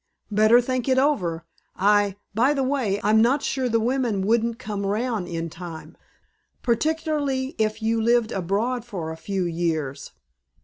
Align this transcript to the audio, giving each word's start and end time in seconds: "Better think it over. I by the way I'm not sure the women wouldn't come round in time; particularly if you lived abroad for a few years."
"Better 0.31 0.59
think 0.61 0.87
it 0.87 0.97
over. 0.97 1.45
I 1.75 2.15
by 2.33 2.55
the 2.55 2.63
way 2.63 2.99
I'm 3.03 3.21
not 3.21 3.43
sure 3.43 3.69
the 3.69 3.79
women 3.79 4.25
wouldn't 4.25 4.57
come 4.57 4.83
round 4.83 5.27
in 5.27 5.47
time; 5.47 5.95
particularly 6.63 7.53
if 7.59 7.83
you 7.83 8.01
lived 8.01 8.31
abroad 8.31 8.83
for 8.83 9.11
a 9.11 9.15
few 9.15 9.43
years." 9.43 10.11